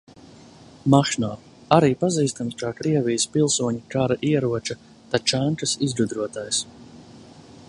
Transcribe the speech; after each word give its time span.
Mahno 0.93 1.29
arī 1.77 1.91
pazīstams 2.05 2.57
kā 2.63 2.73
Krievijas 2.81 3.27
pilsoņu 3.37 3.85
kara 3.97 4.19
ieroča– 4.33 4.81
tačankas 5.13 5.81
izgudrotājs. 5.91 6.65